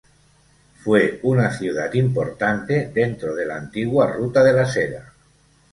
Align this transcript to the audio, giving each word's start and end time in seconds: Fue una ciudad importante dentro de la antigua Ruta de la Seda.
Fue 0.83 1.19
una 1.21 1.55
ciudad 1.55 1.93
importante 1.93 2.89
dentro 2.91 3.35
de 3.35 3.45
la 3.45 3.57
antigua 3.57 4.11
Ruta 4.11 4.43
de 4.43 4.53
la 4.53 4.65
Seda. 4.65 5.13